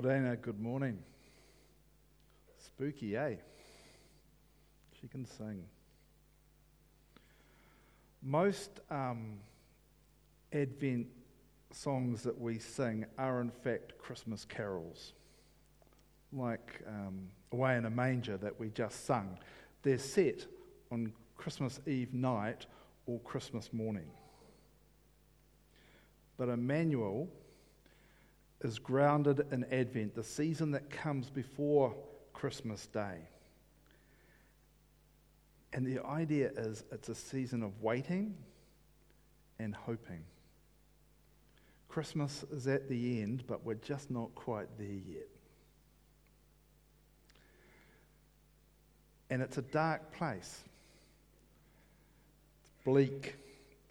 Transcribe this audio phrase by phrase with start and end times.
[0.00, 0.98] Well, Dana, good morning.
[2.56, 3.34] Spooky, eh?
[4.98, 5.62] She can sing.
[8.22, 9.40] Most um,
[10.54, 11.06] Advent
[11.70, 15.12] songs that we sing are, in fact, Christmas carols,
[16.32, 19.36] like um, Away in a Manger that we just sung.
[19.82, 20.46] They're set
[20.90, 22.64] on Christmas Eve night
[23.04, 24.08] or Christmas morning.
[26.38, 27.28] But Emmanuel
[28.62, 31.94] is grounded in Advent, the season that comes before
[32.32, 33.18] Christmas Day.
[35.72, 38.34] And the idea is it's a season of waiting
[39.58, 40.24] and hoping.
[41.88, 45.28] Christmas is at the end, but we're just not quite there yet.
[49.30, 50.64] And it's a dark place.
[52.60, 53.36] It's bleak,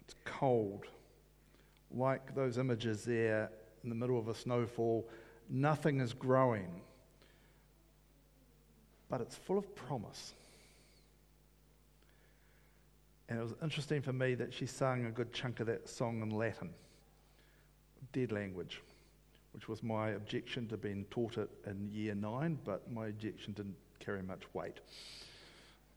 [0.02, 0.84] it's cold.
[1.92, 3.50] Like those images there
[3.82, 5.08] in the middle of a snowfall,
[5.48, 6.80] nothing is growing.
[9.08, 10.34] But it's full of promise.
[13.28, 16.20] And it was interesting for me that she sang a good chunk of that song
[16.22, 16.70] in Latin,
[18.12, 18.82] dead language,
[19.52, 23.76] which was my objection to being taught it in year nine, but my objection didn't
[24.00, 24.80] carry much weight.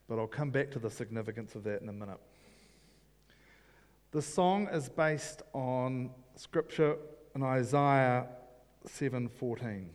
[0.08, 2.20] But I'll come back to the significance of that in a minute.
[4.12, 6.96] The song is based on scripture
[7.34, 8.26] in Isaiah
[8.86, 9.90] 7:14,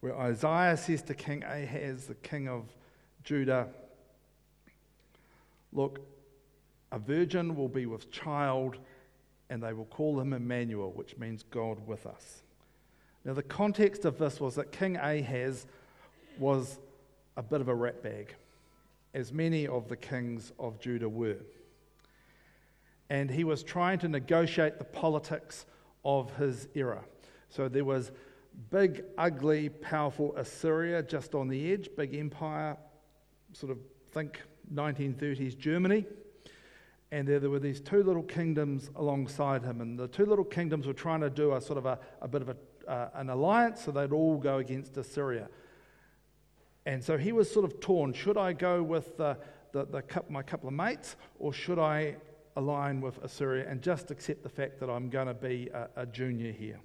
[0.00, 2.74] where Isaiah says to King Ahaz, the king of
[3.24, 3.72] Judah,
[5.72, 6.00] "Look,
[6.90, 8.78] a virgin will be with child
[9.52, 12.42] and they will call him Emmanuel, which means God with us.
[13.22, 15.66] Now, the context of this was that King Ahaz
[16.38, 16.78] was
[17.36, 18.28] a bit of a ratbag,
[19.12, 21.36] as many of the kings of Judah were.
[23.12, 25.66] And he was trying to negotiate the politics
[26.02, 27.04] of his era.
[27.50, 28.10] So there was
[28.70, 32.78] big, ugly, powerful Assyria just on the edge, big empire,
[33.52, 33.78] sort of
[34.12, 34.40] think
[34.72, 36.06] 1930s Germany.
[37.10, 39.82] And there, there were these two little kingdoms alongside him.
[39.82, 42.40] And the two little kingdoms were trying to do a sort of a, a bit
[42.40, 42.56] of a,
[42.90, 45.50] uh, an alliance so they'd all go against Assyria.
[46.86, 48.14] And so he was sort of torn.
[48.14, 49.36] Should I go with the,
[49.72, 52.16] the, the, my couple of mates, or should I
[52.56, 56.06] align with Assyria and just accept the fact that I'm going to be a, a
[56.06, 56.80] junior here?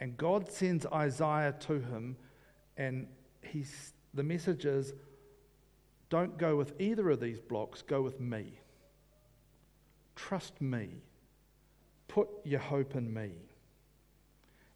[0.00, 2.16] And God sends Isaiah to him,
[2.76, 3.08] and
[3.42, 4.94] he's, the message is
[6.10, 8.60] don't go with either of these blocks, go with me.
[10.16, 10.88] Trust me.
[12.08, 13.32] Put your hope in me.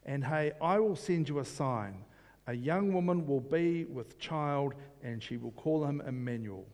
[0.04, 2.04] And hey, I will send you a sign.
[2.46, 6.66] A young woman will be with child, and she will call him Emmanuel.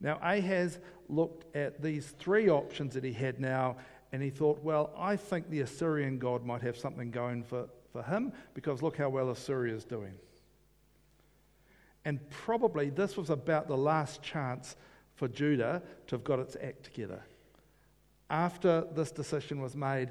[0.00, 0.78] Now, Ahaz
[1.08, 3.76] looked at these three options that he had now,
[4.12, 8.02] and he thought, well, I think the Assyrian God might have something going for, for
[8.02, 10.14] him, because look how well Assyria is doing.
[12.04, 14.76] And probably this was about the last chance
[15.14, 17.22] for Judah to have got its act together.
[18.30, 20.10] After this decision was made,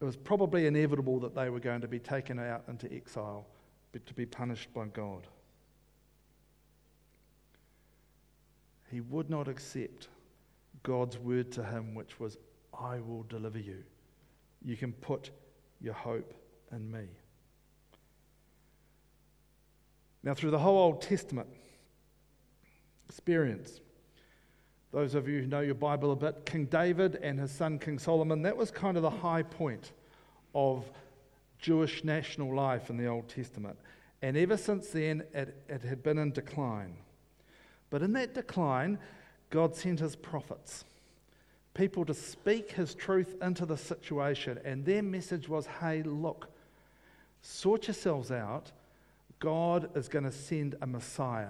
[0.00, 3.46] it was probably inevitable that they were going to be taken out into exile,
[4.04, 5.26] to be punished by God.
[8.90, 10.08] He would not accept
[10.82, 12.38] God's word to him, which was,
[12.78, 13.82] I will deliver you.
[14.64, 15.30] You can put
[15.80, 16.34] your hope
[16.72, 17.06] in me.
[20.22, 21.48] Now, through the whole Old Testament
[23.08, 23.80] experience,
[24.92, 27.98] those of you who know your Bible a bit, King David and his son King
[27.98, 29.92] Solomon, that was kind of the high point
[30.54, 30.84] of
[31.58, 33.78] Jewish national life in the Old Testament.
[34.22, 36.96] And ever since then, it, it had been in decline.
[37.90, 38.98] But in that decline,
[39.50, 40.84] God sent his prophets,
[41.74, 44.58] people to speak his truth into the situation.
[44.64, 46.48] And their message was hey, look,
[47.40, 48.72] sort yourselves out.
[49.38, 51.48] God is going to send a Messiah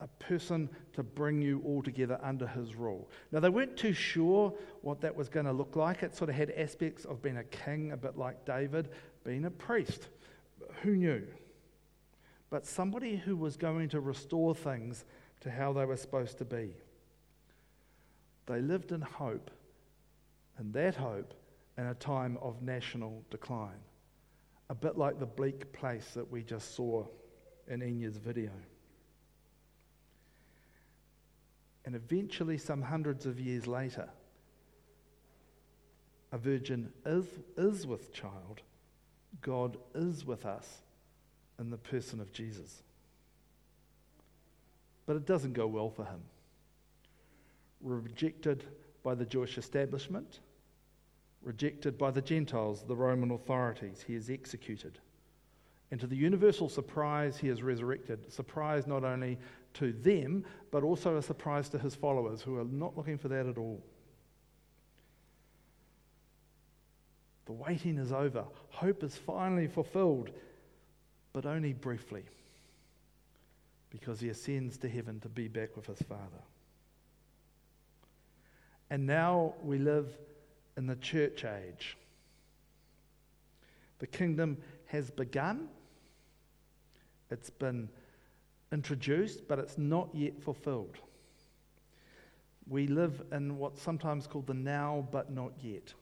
[0.00, 3.08] a person to bring you all together under his rule.
[3.32, 4.52] Now, they weren't too sure
[4.82, 6.02] what that was going to look like.
[6.02, 8.90] It sort of had aspects of being a king, a bit like David,
[9.24, 10.08] being a priest.
[10.82, 11.26] Who knew?
[12.54, 15.04] But somebody who was going to restore things
[15.40, 16.70] to how they were supposed to be.
[18.46, 19.50] They lived in hope,
[20.56, 21.34] and that hope
[21.76, 23.82] in a time of national decline.
[24.70, 27.04] A bit like the bleak place that we just saw
[27.66, 28.52] in Enya's video.
[31.84, 34.08] And eventually, some hundreds of years later,
[36.30, 38.62] a virgin is, is with child.
[39.42, 40.84] God is with us
[41.58, 42.82] in the person of Jesus.
[45.06, 46.22] But it doesn't go well for him.
[47.80, 48.64] Rejected
[49.02, 50.40] by the Jewish establishment,
[51.42, 54.98] rejected by the Gentiles, the Roman authorities, he is executed.
[55.90, 58.32] And to the universal surprise, he is resurrected.
[58.32, 59.38] Surprise not only
[59.74, 63.46] to them, but also a surprise to his followers who are not looking for that
[63.46, 63.82] at all.
[67.46, 68.44] The waiting is over.
[68.70, 70.30] Hope is finally fulfilled,
[71.34, 72.24] but only briefly,
[73.90, 76.42] because he ascends to heaven to be back with his Father.
[78.88, 80.16] And now we live
[80.76, 81.96] in the church age.
[83.98, 85.68] The kingdom has begun,
[87.30, 87.88] it's been
[88.72, 90.98] introduced, but it's not yet fulfilled.
[92.68, 95.92] We live in what's sometimes called the now but not yet.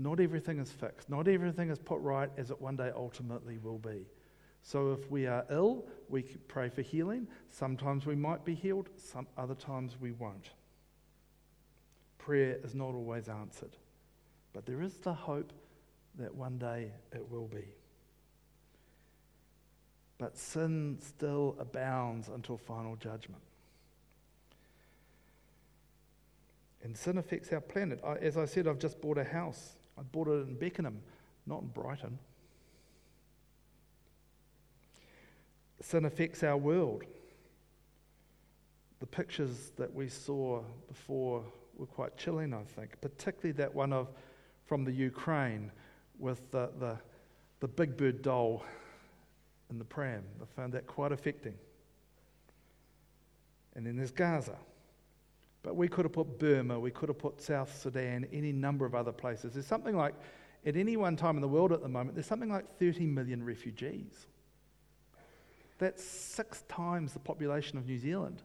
[0.00, 3.78] Not everything is fixed, not everything is put right as it one day ultimately will
[3.78, 4.06] be.
[4.62, 7.26] So if we are ill, we pray for healing.
[7.50, 10.50] Sometimes we might be healed, some other times we won't.
[12.18, 13.76] Prayer is not always answered,
[14.52, 15.52] but there is the hope
[16.16, 17.64] that one day it will be.
[20.18, 23.42] But sin still abounds until final judgment.
[26.84, 28.00] And sin affects our planet.
[28.20, 29.74] As I said, I've just bought a house.
[29.98, 31.00] I bought it in Beckenham,
[31.46, 32.18] not in Brighton.
[35.80, 37.04] Sin affects our world.
[39.00, 41.44] The pictures that we saw before
[41.76, 44.08] were quite chilling, I think, particularly that one of
[44.66, 45.70] from the Ukraine
[46.18, 46.98] with the, the,
[47.60, 48.64] the big bird doll
[49.70, 50.24] in the pram.
[50.42, 51.54] I found that quite affecting.
[53.74, 54.56] And then there's Gaza.
[55.62, 58.94] But we could have put Burma, we could have put South Sudan, any number of
[58.94, 59.54] other places.
[59.54, 60.14] There's something like,
[60.64, 63.44] at any one time in the world at the moment, there's something like 30 million
[63.44, 64.26] refugees.
[65.78, 68.42] That's six times the population of New Zealand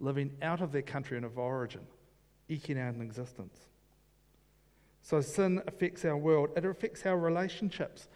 [0.00, 1.80] living out of their country and of origin,
[2.48, 3.58] eking out an existence.
[5.02, 8.08] So sin affects our world, it affects our relationships.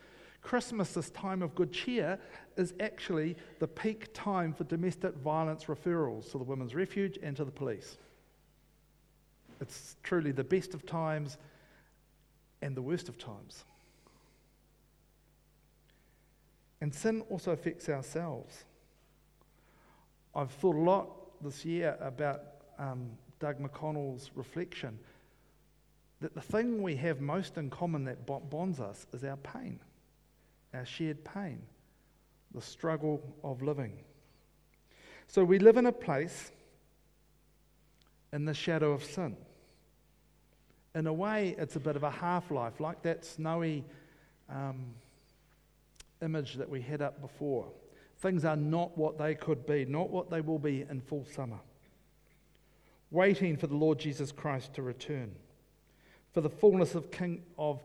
[0.43, 2.19] Christmas, this time of good cheer,
[2.57, 7.45] is actually the peak time for domestic violence referrals to the Women's Refuge and to
[7.45, 7.97] the police.
[9.63, 11.39] It's truly the best of times
[12.61, 13.65] and the worst of times.
[16.81, 18.65] And sin also affects ourselves.
[20.35, 21.11] I've thought a lot
[21.43, 22.43] this year about
[22.79, 24.99] um, Doug McConnell's reflection
[26.21, 29.79] that the thing we have most in common that bonds us is our pain,
[30.75, 31.63] our shared pain,
[32.53, 33.93] the struggle of living.
[35.29, 36.51] So we live in a place
[38.33, 39.37] in the shadow of sin.
[40.95, 43.85] In a way, it's a bit of a half life, like that snowy
[44.51, 44.95] um,
[46.21, 47.67] image that we had up before.
[48.21, 51.59] Things are not what they could be, not what they will be in full summer.
[53.11, 55.33] Waiting for the Lord Jesus Christ to return
[56.33, 57.83] for the fullness of, king, of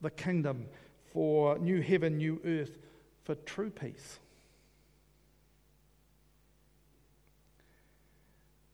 [0.00, 0.66] the kingdom,
[1.12, 2.78] for new heaven, new earth,
[3.24, 4.18] for true peace.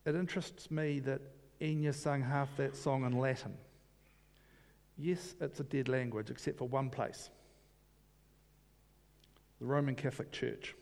[0.04, 1.20] It interests me that
[1.60, 3.56] Enya sang half that song in Latin.
[4.98, 7.30] Yes, it's a dead language, except for one place
[9.58, 10.74] the Roman Catholic Church.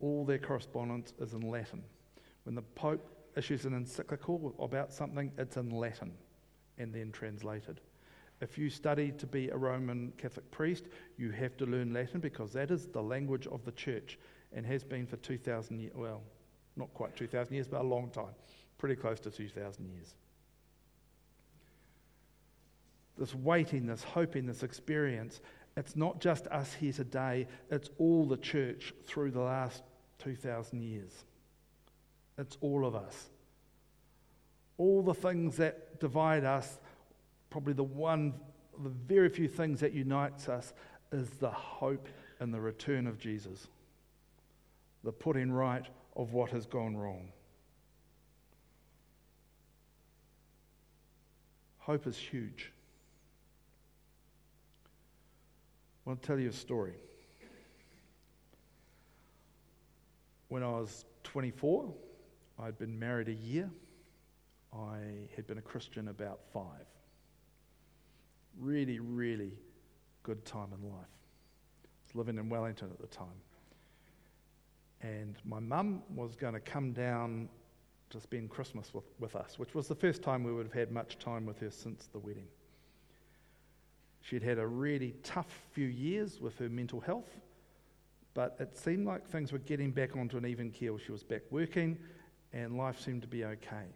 [0.00, 1.82] All their correspondence is in Latin.
[2.44, 6.12] When the Pope issues an encyclical about something, it's in Latin
[6.78, 7.80] and then translated.
[8.40, 12.52] If you study to be a Roman Catholic priest, you have to learn Latin because
[12.52, 14.18] that is the language of the church
[14.52, 15.92] and has been for 2,000 years.
[15.94, 16.22] Well,
[16.76, 18.34] not quite 2,000 years, but a long time.
[18.78, 20.14] Pretty close to 2,000 years.
[23.16, 25.40] This waiting, this hoping, this experience,
[25.76, 29.82] it's not just us here today, it's all the church through the last
[30.18, 31.24] 2,000 years.
[32.38, 33.30] It's all of us.
[34.78, 36.78] All the things that divide us,
[37.50, 38.34] probably the one,
[38.82, 40.74] the very few things that unites us
[41.12, 42.08] is the hope
[42.40, 43.68] and the return of Jesus,
[45.04, 47.28] the putting right of what has gone wrong.
[51.84, 52.72] Hope is huge.
[56.06, 56.94] I want to tell you a story.
[60.48, 61.92] When I was 24,
[62.60, 63.70] I'd been married a year.
[64.72, 66.86] I had been a Christian about five.
[68.58, 69.52] Really, really
[70.22, 71.04] good time in life.
[71.84, 73.26] I was living in Wellington at the time.
[75.02, 77.50] And my mum was going to come down
[78.10, 80.92] to spend Christmas with, with us, which was the first time we would have had
[80.92, 82.46] much time with her since the wedding.
[84.20, 87.28] She'd had a really tough few years with her mental health,
[88.32, 90.98] but it seemed like things were getting back onto an even keel.
[90.98, 91.98] She was back working,
[92.52, 93.86] and life seemed to be okay.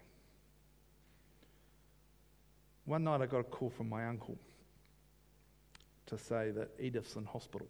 [2.85, 4.39] One night I got a call from my uncle
[6.07, 7.69] to say that Edith's in hospital.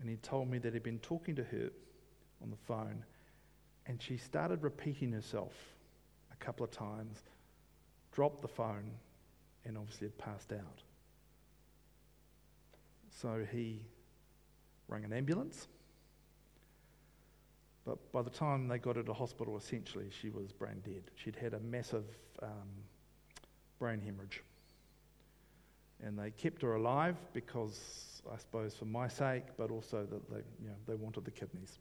[0.00, 1.70] And he told me that he'd been talking to her
[2.42, 3.04] on the phone,
[3.90, 5.52] and she started repeating herself
[6.32, 7.24] a couple of times,
[8.12, 8.92] dropped the phone,
[9.64, 10.82] and obviously had passed out.
[13.20, 13.80] So he
[14.86, 15.66] rang an ambulance.
[17.84, 21.02] But by the time they got her to hospital, essentially, she was brain dead.
[21.16, 22.04] She'd had a massive
[22.44, 22.70] um,
[23.80, 24.44] brain hemorrhage.
[26.00, 30.42] And they kept her alive because, I suppose, for my sake, but also that they,
[30.62, 31.80] you know, they wanted the kidneys,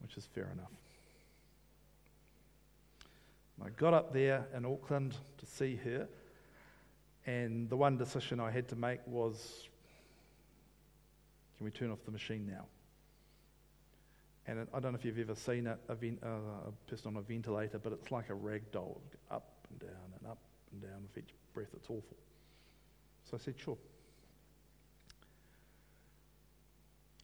[0.00, 0.70] which is fair enough.
[3.64, 6.08] I got up there in Auckland to see her,
[7.26, 9.68] and the one decision I had to make was
[11.58, 12.66] can we turn off the machine now?
[14.46, 17.16] And I don't know if you've ever seen a, a, vent, uh, a person on
[17.16, 19.00] a ventilator, but it's like a rag doll,
[19.30, 20.38] up and down and up
[20.72, 21.68] and down with each breath.
[21.74, 22.16] It's awful.
[23.28, 23.76] So I said, sure.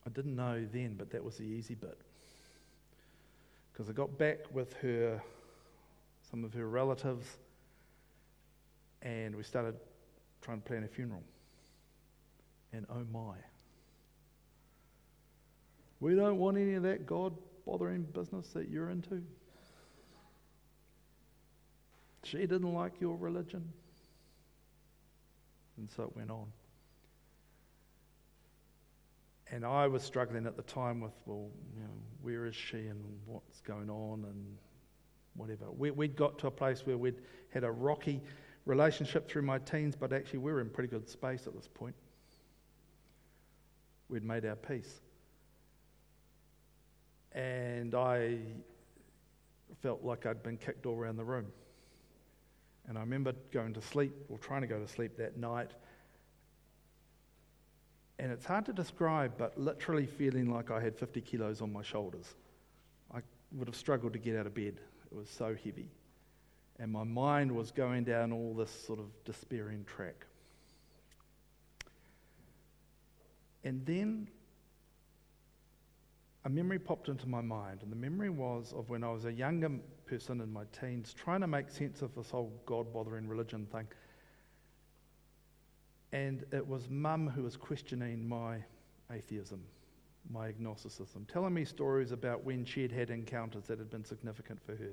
[0.04, 1.98] I didn't know then, but that was the easy bit.
[3.72, 5.22] Because I got back with her,
[6.34, 7.24] some of her relatives,
[9.02, 9.76] and we started
[10.42, 11.22] trying to plan a funeral.
[12.72, 13.36] And oh my.
[16.00, 19.22] We don't want any of that God bothering business that you're into.
[22.24, 23.72] She didn't like your religion.
[25.76, 26.46] And so it went on.
[29.52, 33.00] And I was struggling at the time with, well, you know, where is she and
[33.24, 34.58] what's going on and
[35.36, 35.66] whatever.
[35.76, 38.22] We, we'd got to a place where we'd had a rocky
[38.66, 41.94] relationship through my teens, but actually we were in pretty good space at this point.
[44.08, 45.00] We'd made our peace.
[47.32, 48.38] And I
[49.82, 51.46] felt like I'd been kicked all around the room.
[52.86, 55.72] And I remember going to sleep, or trying to go to sleep that night.
[58.18, 61.82] And it's hard to describe, but literally feeling like I had 50 kilos on my
[61.82, 62.34] shoulders.
[63.12, 63.20] I
[63.52, 64.80] would have struggled to get out of bed.
[65.14, 65.88] It was so heavy.
[66.80, 70.26] And my mind was going down all this sort of despairing track.
[73.62, 74.26] And then
[76.44, 79.32] a memory popped into my mind, and the memory was of when I was a
[79.32, 79.70] younger
[80.04, 83.86] person in my teens trying to make sense of this whole God bothering religion thing.
[86.12, 88.58] And it was mum who was questioning my
[89.10, 89.62] atheism,
[90.30, 94.60] my agnosticism, telling me stories about when she had had encounters that had been significant
[94.64, 94.92] for her.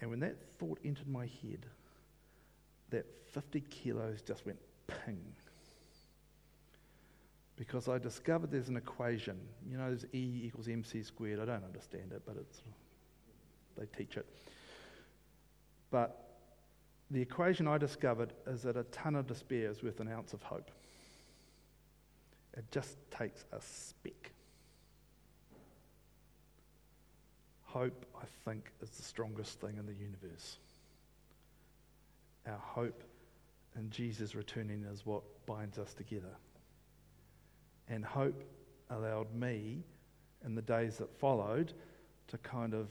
[0.00, 1.66] And when that thought entered my head,
[2.90, 5.20] that 50 kilos just went ping.
[7.56, 9.36] Because I discovered there's an equation.
[9.68, 11.40] You know, there's E equals mc squared.
[11.40, 12.62] I don't understand it, but it's,
[13.76, 14.26] they teach it.
[15.90, 16.28] But
[17.10, 20.42] the equation I discovered is that a ton of despair is worth an ounce of
[20.42, 20.70] hope.
[22.58, 24.32] It just takes a speck.
[27.62, 30.58] Hope, I think, is the strongest thing in the universe.
[32.48, 33.04] Our hope
[33.76, 36.34] in Jesus returning is what binds us together.
[37.88, 38.42] And hope
[38.90, 39.84] allowed me,
[40.44, 41.74] in the days that followed,
[42.26, 42.88] to kind of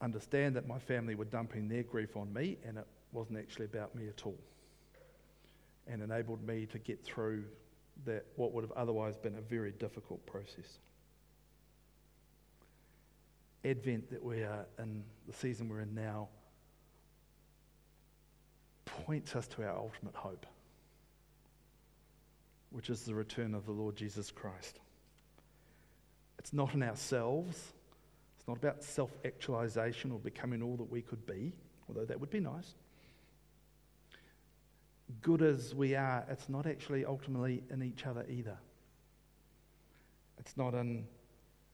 [0.00, 3.94] understand that my family were dumping their grief on me and it wasn't actually about
[3.94, 4.38] me at all.
[5.86, 7.44] And enabled me to get through
[8.04, 10.78] that what would have otherwise been a very difficult process.
[13.64, 16.28] Advent that we are in, the season we're in now,
[18.84, 20.46] points us to our ultimate hope,
[22.70, 24.80] which is the return of the Lord Jesus Christ.
[26.38, 27.72] It's not in ourselves,
[28.38, 31.52] it's not about self actualization or becoming all that we could be,
[31.88, 32.74] although that would be nice.
[35.22, 38.56] Good as we are, it's not actually ultimately in each other either.
[40.38, 41.06] It's not in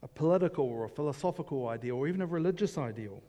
[0.02, 3.22] a political or a philosophical ideal or even a religious ideal.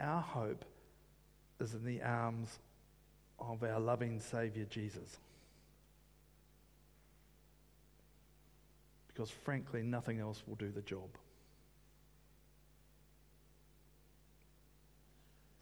[0.00, 0.64] Our hope
[1.60, 2.58] is in the arms
[3.38, 5.18] of our loving Saviour Jesus.
[9.08, 11.08] Because frankly, nothing else will do the job.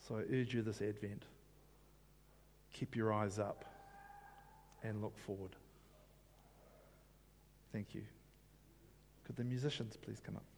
[0.08, 1.24] So I urge you this Advent
[2.72, 3.64] keep your eyes up
[4.82, 5.56] and look forward.
[7.72, 8.02] Thank you.
[9.24, 10.51] Could the musicians please come up?